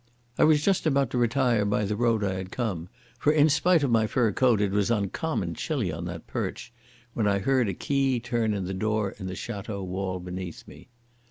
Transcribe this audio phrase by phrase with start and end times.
[0.39, 3.83] I was just about to retire by the road I had come, for in spite
[3.83, 6.73] of my fur coat it was uncommon chilly on that perch,
[7.13, 10.89] when I heard a key turn in the door in the Château wall beneath me.